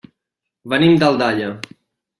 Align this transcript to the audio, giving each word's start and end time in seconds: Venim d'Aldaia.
Venim 0.75 0.97
d'Aldaia. 1.05 1.55